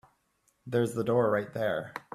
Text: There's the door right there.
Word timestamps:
There's 0.65 0.95
the 0.95 1.03
door 1.03 1.29
right 1.29 1.53
there. 1.53 1.93